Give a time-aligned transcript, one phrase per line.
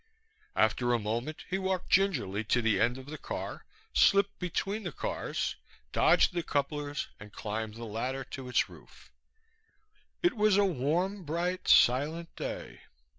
[0.55, 4.91] After a moment he walked gingerly to the end of the car, slipped between the
[4.91, 5.57] cars,
[5.91, 9.11] dodged the couplers and climbed the ladder to its roof.
[10.23, 12.81] It was a warm, bright, silent day.